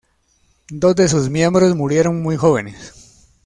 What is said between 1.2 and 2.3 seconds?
miembros murieron